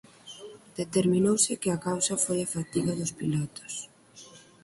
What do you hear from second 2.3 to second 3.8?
a fatiga dos pilotos.